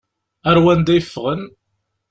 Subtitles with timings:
[0.49, 1.41] Ar wanda i ffɣen?